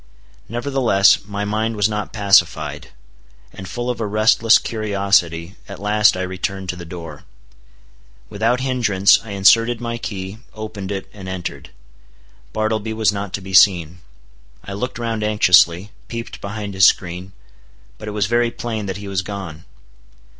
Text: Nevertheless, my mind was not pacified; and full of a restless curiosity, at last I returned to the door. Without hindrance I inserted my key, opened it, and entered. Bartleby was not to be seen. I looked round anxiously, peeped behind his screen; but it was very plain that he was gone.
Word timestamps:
Nevertheless, 0.49 1.25
my 1.25 1.45
mind 1.45 1.75
was 1.75 1.87
not 1.87 2.11
pacified; 2.11 2.87
and 3.53 3.67
full 3.69 3.87
of 3.87 4.01
a 4.01 4.07
restless 4.07 4.57
curiosity, 4.57 5.57
at 5.69 5.77
last 5.77 6.17
I 6.17 6.23
returned 6.23 6.69
to 6.69 6.75
the 6.75 6.85
door. 6.85 7.23
Without 8.27 8.61
hindrance 8.61 9.19
I 9.23 9.29
inserted 9.33 9.79
my 9.79 9.99
key, 9.99 10.39
opened 10.55 10.91
it, 10.91 11.07
and 11.13 11.29
entered. 11.29 11.69
Bartleby 12.51 12.93
was 12.93 13.11
not 13.11 13.31
to 13.33 13.41
be 13.41 13.53
seen. 13.53 13.99
I 14.63 14.73
looked 14.73 14.97
round 14.97 15.21
anxiously, 15.23 15.91
peeped 16.07 16.41
behind 16.41 16.73
his 16.73 16.87
screen; 16.87 17.33
but 17.99 18.07
it 18.07 18.17
was 18.17 18.25
very 18.25 18.49
plain 18.49 18.87
that 18.87 18.97
he 18.97 19.07
was 19.07 19.21
gone. 19.21 19.65